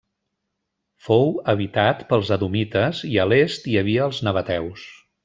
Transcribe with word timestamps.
Fou 1.09 1.27
habitat 1.53 2.01
pels 2.13 2.31
edomites 2.37 3.03
i 3.11 3.13
a 3.25 3.29
l'est 3.33 3.69
hi 3.73 3.77
havia 3.83 4.09
els 4.11 4.23
nabateus. 4.31 4.89